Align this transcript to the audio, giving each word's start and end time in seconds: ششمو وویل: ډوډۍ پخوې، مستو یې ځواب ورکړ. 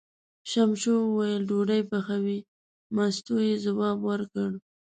ششمو 0.49 0.95
وویل: 1.05 1.41
ډوډۍ 1.49 1.81
پخوې، 1.89 2.37
مستو 2.95 3.35
یې 3.47 3.55
ځواب 3.65 3.97
ورکړ. 4.09 4.49